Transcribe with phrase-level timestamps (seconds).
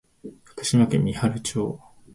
[0.43, 1.79] 福島県三春町